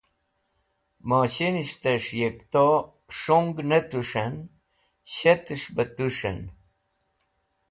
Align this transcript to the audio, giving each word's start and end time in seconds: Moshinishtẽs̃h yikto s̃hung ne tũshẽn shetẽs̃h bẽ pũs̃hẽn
Moshinishtẽs̃h 1.07 2.11
yikto 2.19 2.67
s̃hung 3.17 3.55
ne 3.69 3.79
tũshẽn 3.89 4.33
shetẽs̃h 5.13 5.69
bẽ 5.75 5.91
pũs̃hẽn 5.95 6.39